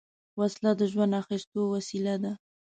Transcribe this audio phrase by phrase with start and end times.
[0.39, 2.31] وسله د ژوند اخیستو وسیله ده